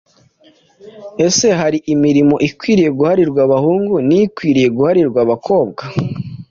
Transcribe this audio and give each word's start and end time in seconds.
Ese 1.25 1.47
hari 1.59 1.77
imirimo 1.93 2.35
ikwiye 2.47 2.87
guharirwa 2.97 3.39
abahungu 3.47 3.95
n’ikwiriye 4.07 4.67
guharirwa 4.77 5.19
abakobwa? 5.25 5.83